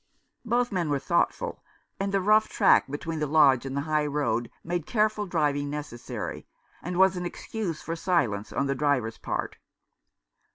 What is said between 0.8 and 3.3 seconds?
were thoughtful, and the rough track between the